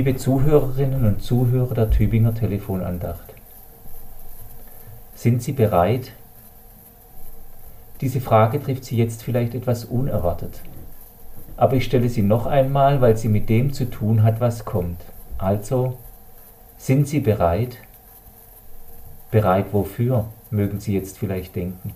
Liebe 0.00 0.16
Zuhörerinnen 0.16 1.04
und 1.04 1.22
Zuhörer 1.22 1.74
der 1.74 1.90
Tübinger 1.90 2.34
Telefonandacht, 2.34 3.34
sind 5.14 5.42
Sie 5.42 5.52
bereit? 5.52 6.12
Diese 8.00 8.22
Frage 8.22 8.62
trifft 8.62 8.86
Sie 8.86 8.96
jetzt 8.96 9.22
vielleicht 9.22 9.54
etwas 9.54 9.84
unerwartet. 9.84 10.62
Aber 11.58 11.74
ich 11.74 11.84
stelle 11.84 12.08
sie 12.08 12.22
noch 12.22 12.46
einmal, 12.46 13.02
weil 13.02 13.18
sie 13.18 13.28
mit 13.28 13.50
dem 13.50 13.74
zu 13.74 13.90
tun 13.90 14.22
hat, 14.22 14.40
was 14.40 14.64
kommt. 14.64 15.02
Also, 15.36 15.98
sind 16.78 17.06
Sie 17.06 17.20
bereit? 17.20 17.76
Bereit 19.30 19.74
wofür, 19.74 20.24
mögen 20.50 20.80
Sie 20.80 20.94
jetzt 20.94 21.18
vielleicht 21.18 21.54
denken. 21.56 21.92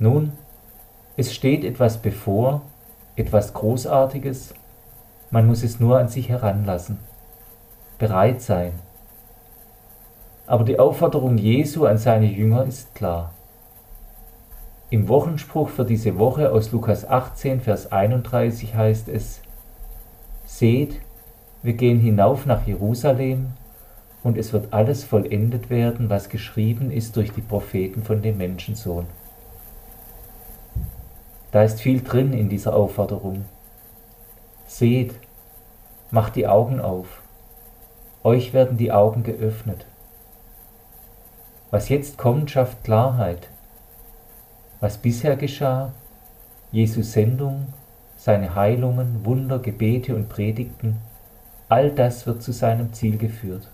Nun, 0.00 0.32
es 1.16 1.32
steht 1.32 1.62
etwas 1.62 1.98
bevor, 1.98 2.62
etwas 3.14 3.54
Großartiges, 3.54 4.54
man 5.30 5.46
muss 5.46 5.62
es 5.62 5.78
nur 5.78 6.00
an 6.00 6.08
sich 6.08 6.28
heranlassen. 6.28 7.11
Bereit 8.02 8.42
sein. 8.42 8.72
Aber 10.48 10.64
die 10.64 10.80
Aufforderung 10.80 11.38
Jesu 11.38 11.86
an 11.86 11.98
seine 11.98 12.26
Jünger 12.26 12.64
ist 12.64 12.96
klar. 12.96 13.32
Im 14.90 15.06
Wochenspruch 15.06 15.68
für 15.68 15.84
diese 15.84 16.18
Woche 16.18 16.50
aus 16.50 16.72
Lukas 16.72 17.08
18, 17.08 17.60
Vers 17.60 17.92
31 17.92 18.74
heißt 18.74 19.08
es, 19.08 19.40
Seht, 20.44 21.00
wir 21.62 21.74
gehen 21.74 22.00
hinauf 22.00 22.44
nach 22.44 22.66
Jerusalem, 22.66 23.52
und 24.24 24.36
es 24.36 24.52
wird 24.52 24.72
alles 24.72 25.04
vollendet 25.04 25.70
werden, 25.70 26.10
was 26.10 26.28
geschrieben 26.28 26.90
ist 26.90 27.14
durch 27.14 27.30
die 27.30 27.40
Propheten 27.40 28.02
von 28.02 28.20
dem 28.20 28.36
Menschensohn. 28.36 29.06
Da 31.52 31.62
ist 31.62 31.80
viel 31.80 32.02
drin 32.02 32.32
in 32.32 32.48
dieser 32.48 32.74
Aufforderung. 32.74 33.44
Seht, 34.66 35.14
macht 36.10 36.34
die 36.34 36.48
Augen 36.48 36.80
auf. 36.80 37.21
Euch 38.24 38.52
werden 38.52 38.76
die 38.76 38.92
Augen 38.92 39.24
geöffnet. 39.24 39.84
Was 41.72 41.88
jetzt 41.88 42.18
kommt, 42.18 42.50
schafft 42.50 42.84
Klarheit. 42.84 43.48
Was 44.80 44.98
bisher 44.98 45.36
geschah, 45.36 45.92
Jesus 46.70 47.12
Sendung, 47.12 47.66
seine 48.16 48.54
Heilungen, 48.54 49.24
Wunder, 49.24 49.58
Gebete 49.58 50.14
und 50.14 50.28
Predigten, 50.28 50.98
all 51.68 51.90
das 51.90 52.26
wird 52.26 52.42
zu 52.42 52.52
seinem 52.52 52.92
Ziel 52.92 53.18
geführt. 53.18 53.68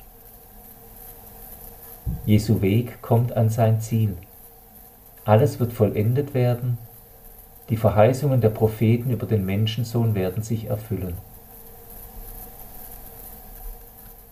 Jesu 2.24 2.62
Weg 2.62 3.02
kommt 3.02 3.36
an 3.36 3.50
sein 3.50 3.80
Ziel. 3.80 4.16
Alles 5.24 5.60
wird 5.60 5.74
vollendet 5.74 6.32
werden, 6.32 6.78
die 7.69 7.76
Verheißungen 7.76 8.41
der 8.41 8.48
Propheten 8.48 9.10
über 9.10 9.26
den 9.26 9.44
Menschensohn 9.44 10.14
werden 10.14 10.42
sich 10.42 10.69
erfüllen. 10.69 11.19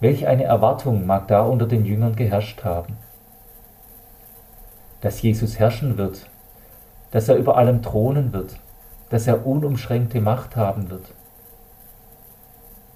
Welch 0.00 0.26
eine 0.26 0.44
Erwartung 0.44 1.06
mag 1.06 1.28
da 1.28 1.42
unter 1.42 1.66
den 1.66 1.84
Jüngern 1.84 2.16
geherrscht 2.16 2.64
haben? 2.64 2.96
Dass 5.00 5.22
Jesus 5.22 5.58
herrschen 5.58 5.96
wird, 5.96 6.28
dass 7.10 7.28
er 7.28 7.36
über 7.36 7.56
allem 7.56 7.82
thronen 7.82 8.32
wird, 8.32 8.56
dass 9.10 9.26
er 9.26 9.46
unumschränkte 9.46 10.20
Macht 10.20 10.56
haben 10.56 10.90
wird. 10.90 11.14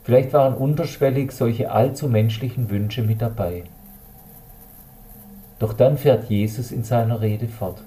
Vielleicht 0.02 0.32
waren 0.32 0.54
unterschwellig 0.54 1.32
solche 1.32 1.70
allzu 1.70 2.08
menschlichen 2.08 2.70
Wünsche 2.70 3.02
mit 3.02 3.22
dabei. 3.22 3.64
Doch 5.58 5.72
dann 5.72 5.98
fährt 5.98 6.30
Jesus 6.30 6.72
in 6.72 6.84
seiner 6.84 7.20
Rede 7.20 7.48
fort 7.48 7.82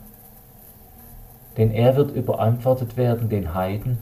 denn 1.58 1.72
er 1.72 1.96
wird 1.96 2.12
überantwortet 2.12 2.98
werden 2.98 3.30
den 3.30 3.54
Heiden, 3.54 4.00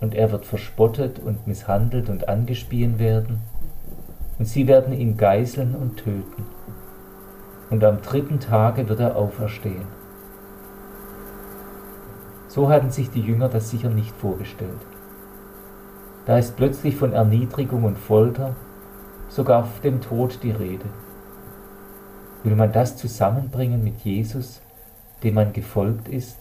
und 0.00 0.14
er 0.14 0.32
wird 0.32 0.44
verspottet 0.44 1.18
und 1.18 1.46
misshandelt 1.46 2.08
und 2.08 2.28
angespien 2.28 2.98
werden, 2.98 3.40
und 4.38 4.46
sie 4.46 4.66
werden 4.66 4.92
ihn 4.92 5.16
geißeln 5.16 5.74
und 5.74 5.96
töten. 5.96 6.44
Und 7.70 7.82
am 7.84 8.02
dritten 8.02 8.40
Tage 8.40 8.88
wird 8.88 9.00
er 9.00 9.16
auferstehen. 9.16 9.86
So 12.48 12.68
hatten 12.68 12.90
sich 12.90 13.10
die 13.10 13.20
Jünger 13.20 13.48
das 13.48 13.70
sicher 13.70 13.90
nicht 13.90 14.14
vorgestellt. 14.14 14.80
Da 16.26 16.38
ist 16.38 16.56
plötzlich 16.56 16.96
von 16.96 17.12
Erniedrigung 17.12 17.84
und 17.84 17.98
Folter, 17.98 18.54
sogar 19.28 19.68
dem 19.82 20.00
Tod 20.00 20.38
die 20.42 20.52
Rede. 20.52 20.86
Will 22.44 22.56
man 22.56 22.72
das 22.72 22.96
zusammenbringen 22.96 23.82
mit 23.82 24.00
Jesus, 24.04 24.60
dem 25.22 25.34
man 25.34 25.52
gefolgt 25.52 26.08
ist? 26.08 26.38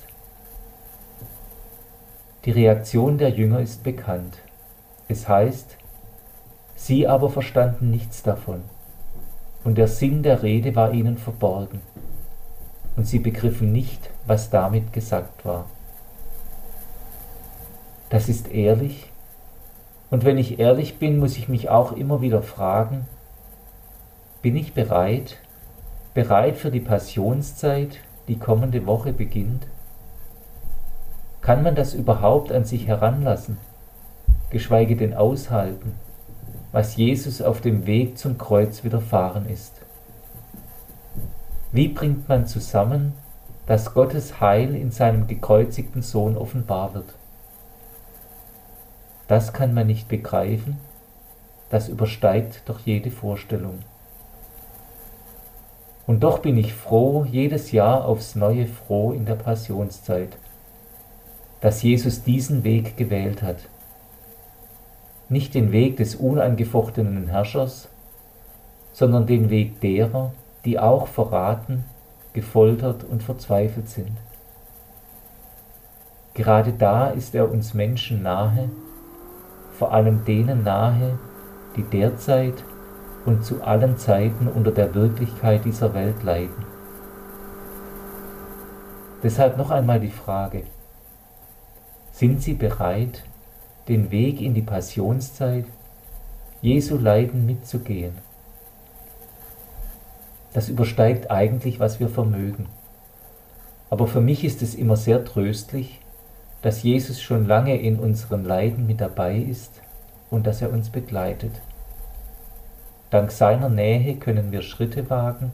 Die 2.46 2.52
Reaktion 2.52 3.18
der 3.18 3.30
Jünger 3.30 3.62
ist 3.62 3.84
bekannt. 3.84 4.38
Es 5.08 5.28
heißt, 5.28 5.78
sie 6.86 7.08
aber 7.08 7.30
verstanden 7.30 7.90
nichts 7.92 8.24
davon, 8.24 8.62
und 9.64 9.78
der 9.78 9.88
Sinn 9.88 10.22
der 10.22 10.44
Rede 10.44 10.76
war 10.76 10.92
ihnen 10.92 11.18
verborgen, 11.18 11.80
und 12.98 13.08
sie 13.08 13.20
begriffen 13.20 13.72
nicht, 13.72 14.10
was 14.28 14.50
damit 14.50 14.92
gesagt 14.92 15.46
war. 15.46 15.66
Das 18.10 18.28
ist 18.28 18.52
ehrlich, 18.52 19.10
und 20.12 20.26
wenn 20.26 20.38
ich 20.38 20.60
ehrlich 20.60 21.00
bin, 21.00 21.20
muss 21.20 21.38
ich 21.38 21.48
mich 21.48 21.70
auch 21.70 21.94
immer 21.94 22.20
wieder 22.20 22.42
fragen, 22.42 23.08
bin 24.42 24.58
ich 24.58 24.74
bereit, 24.74 25.38
bereit 26.14 26.58
für 26.58 26.70
die 26.70 26.82
Passionszeit, 26.82 28.00
die 28.28 28.38
kommende 28.38 28.86
Woche 28.86 29.14
beginnt? 29.14 29.68
Kann 31.40 31.64
man 31.64 31.76
das 31.76 31.94
überhaupt 31.94 32.52
an 32.52 32.66
sich 32.66 32.88
heranlassen, 32.88 33.58
geschweige 34.50 34.98
denn 34.98 35.14
aushalten, 35.14 35.96
was 36.74 36.98
Jesus 36.98 37.42
auf 37.42 37.62
dem 37.62 37.86
Weg 37.86 38.18
zum 38.18 38.38
Kreuz 38.38 38.84
widerfahren 38.84 39.48
ist? 39.48 39.80
Wie 41.72 41.88
bringt 41.88 42.28
man 42.28 42.46
zusammen, 42.46 43.14
dass 43.66 43.94
Gottes 43.94 44.42
Heil 44.42 44.76
in 44.76 44.92
seinem 44.92 45.28
gekreuzigten 45.28 46.02
Sohn 46.02 46.36
offenbar 46.36 46.94
wird? 46.94 47.16
Das 49.30 49.54
kann 49.54 49.74
man 49.74 49.88
nicht 49.88 50.10
begreifen, 50.10 50.78
das 51.70 51.88
übersteigt 51.88 52.64
doch 52.66 52.82
jede 52.82 53.12
Vorstellung. 53.12 53.80
Und 56.06 56.26
doch 56.26 56.40
bin 56.40 56.58
ich 56.58 56.74
froh, 56.74 57.24
jedes 57.24 57.72
Jahr 57.72 58.04
aufs 58.04 58.36
neue 58.36 58.68
froh 58.68 59.14
in 59.14 59.26
der 59.26 59.36
Passionszeit 59.36 60.38
dass 61.64 61.82
Jesus 61.82 62.24
diesen 62.24 62.66
Weg 62.66 62.98
gewählt 62.98 63.42
hat. 63.42 63.56
Nicht 65.34 65.56
den 65.56 65.72
Weg 65.72 65.98
des 65.98 66.16
unangefochtenen 66.16 67.28
Herrschers, 67.28 67.90
sondern 68.92 69.26
den 69.26 69.50
Weg 69.50 69.82
derer, 69.82 70.32
die 70.64 70.78
auch 70.78 71.08
verraten, 71.08 71.86
gefoltert 72.34 73.04
und 73.04 73.24
verzweifelt 73.24 73.90
sind. 73.90 74.16
Gerade 76.36 76.72
da 76.72 77.08
ist 77.08 77.34
er 77.34 77.52
uns 77.52 77.74
Menschen 77.74 78.22
nahe, 78.22 78.70
vor 79.72 79.92
allem 79.92 80.24
denen 80.24 80.66
nahe, 80.66 81.18
die 81.78 81.84
derzeit 81.84 82.64
und 83.26 83.44
zu 83.44 83.64
allen 83.64 83.98
Zeiten 83.98 84.48
unter 84.48 84.70
der 84.70 84.94
Wirklichkeit 84.94 85.66
dieser 85.66 85.96
Welt 85.96 86.22
leiden. 86.22 86.64
Deshalb 89.24 89.58
noch 89.58 89.72
einmal 89.72 90.00
die 90.00 90.12
Frage, 90.12 90.66
sind 92.12 92.44
Sie 92.44 92.54
bereit, 92.54 93.24
den 93.88 94.12
Weg 94.12 94.42
in 94.42 94.54
die 94.54 94.62
Passionszeit, 94.62 95.66
Jesu 96.62 96.98
Leiden 96.98 97.46
mitzugehen? 97.46 98.14
Das 100.54 100.70
übersteigt 100.70 101.32
eigentlich, 101.32 101.80
was 101.80 102.00
wir 102.00 102.10
vermögen. 102.10 102.68
Aber 103.90 104.08
für 104.08 104.22
mich 104.22 104.44
ist 104.44 104.62
es 104.62 104.76
immer 104.76 104.96
sehr 104.96 105.26
tröstlich, 105.26 106.00
dass 106.62 106.84
Jesus 106.84 107.22
schon 107.22 107.46
lange 107.46 107.80
in 107.80 108.00
unseren 108.00 108.46
Leiden 108.46 108.88
mit 108.88 109.02
dabei 109.02 109.38
ist 109.38 109.82
und 110.30 110.48
dass 110.48 110.62
er 110.62 110.72
uns 110.72 110.90
begleitet. 110.90 111.62
Dank 113.10 113.32
seiner 113.32 113.70
Nähe 113.70 114.16
können 114.16 114.52
wir 114.52 114.62
Schritte 114.62 115.10
wagen, 115.10 115.52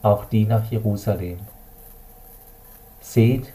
auch 0.00 0.24
die 0.24 0.46
nach 0.46 0.70
Jerusalem. 0.70 1.40
Seht, 3.00 3.52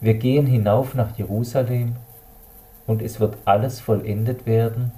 wir 0.00 0.14
gehen 0.14 0.46
hinauf 0.46 0.94
nach 0.94 1.16
Jerusalem 1.16 1.96
und 2.86 3.02
es 3.02 3.20
wird 3.20 3.36
alles 3.44 3.80
vollendet 3.80 4.46
werden, 4.46 4.92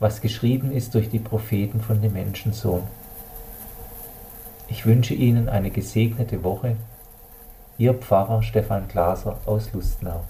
was 0.00 0.20
geschrieben 0.20 0.72
ist 0.72 0.94
durch 0.94 1.08
die 1.08 1.18
Propheten 1.18 1.80
von 1.80 2.02
dem 2.02 2.14
Menschensohn. 2.14 2.82
Ich 4.68 4.86
wünsche 4.86 5.14
Ihnen 5.14 5.48
eine 5.48 5.70
gesegnete 5.70 6.42
Woche. 6.42 6.76
Ihr 7.78 7.94
Pfarrer 7.94 8.42
Stefan 8.42 8.88
Glaser 8.88 9.38
aus 9.46 9.72
Lustenau. 9.72 10.24